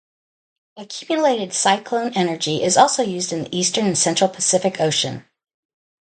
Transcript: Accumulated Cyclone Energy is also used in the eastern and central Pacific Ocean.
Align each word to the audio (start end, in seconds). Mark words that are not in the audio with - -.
Accumulated 0.77 1.53
Cyclone 1.53 2.13
Energy 2.15 2.63
is 2.63 2.75
also 2.75 3.03
used 3.03 3.31
in 3.31 3.43
the 3.43 3.55
eastern 3.55 3.85
and 3.85 3.95
central 3.95 4.31
Pacific 4.31 4.81
Ocean. 4.81 5.25